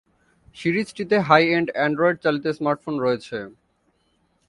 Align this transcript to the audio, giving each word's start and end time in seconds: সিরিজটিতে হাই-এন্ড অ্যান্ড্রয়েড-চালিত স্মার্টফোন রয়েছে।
সিরিজটিতে 0.55 1.15
হাই-এন্ড 1.27 1.67
অ্যান্ড্রয়েড-চালিত 1.75 2.45
স্মার্টফোন 2.57 2.95
রয়েছে। 2.99 3.37